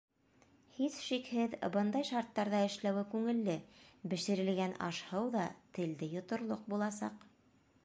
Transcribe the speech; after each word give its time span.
Һис 0.77 0.95
шикһеҙ, 1.07 1.51
бындай 1.75 2.07
шарттарҙа 2.09 2.61
эшләүе 2.69 3.03
күңелле, 3.13 3.59
бешерелгән 4.15 4.75
аш-һыу 4.89 5.31
ҙа 5.39 5.47
телде 5.79 6.13
йоторлоҡ 6.19 6.69
буласаҡ. 6.75 7.25